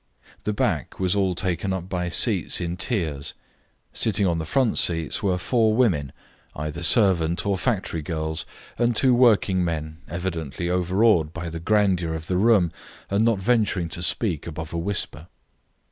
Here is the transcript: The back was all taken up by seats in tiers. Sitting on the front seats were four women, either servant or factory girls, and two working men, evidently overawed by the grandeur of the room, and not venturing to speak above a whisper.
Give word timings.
The 0.45 0.51
back 0.53 0.99
was 0.99 1.15
all 1.15 1.35
taken 1.35 1.71
up 1.73 1.87
by 1.87 2.09
seats 2.09 2.59
in 2.59 2.75
tiers. 2.75 3.35
Sitting 3.93 4.25
on 4.25 4.39
the 4.39 4.47
front 4.47 4.79
seats 4.79 5.21
were 5.21 5.37
four 5.37 5.75
women, 5.75 6.11
either 6.55 6.81
servant 6.81 7.45
or 7.45 7.55
factory 7.55 8.01
girls, 8.01 8.43
and 8.79 8.95
two 8.95 9.13
working 9.13 9.63
men, 9.63 9.99
evidently 10.07 10.71
overawed 10.71 11.33
by 11.33 11.49
the 11.49 11.59
grandeur 11.59 12.15
of 12.15 12.25
the 12.25 12.37
room, 12.37 12.71
and 13.11 13.23
not 13.23 13.37
venturing 13.37 13.89
to 13.89 14.01
speak 14.01 14.47
above 14.47 14.73
a 14.73 14.77
whisper. 14.79 15.27